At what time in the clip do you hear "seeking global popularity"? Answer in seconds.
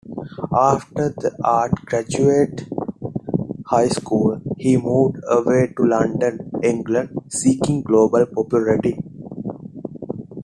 7.29-8.97